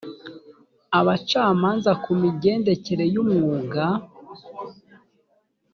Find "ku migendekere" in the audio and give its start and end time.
2.03-3.03